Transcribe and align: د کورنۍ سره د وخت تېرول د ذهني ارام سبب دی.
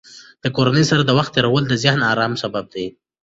د 0.43 0.45
کورنۍ 0.55 0.83
سره 0.91 1.01
د 1.05 1.11
وخت 1.17 1.31
تېرول 1.35 1.63
د 1.67 1.73
ذهني 1.83 2.05
ارام 2.13 2.33
سبب 2.43 2.65
دی. 2.73 2.85